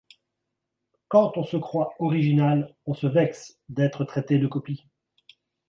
[1.09, 4.87] Quand on se croit original, on se vexe d’être traité de copie.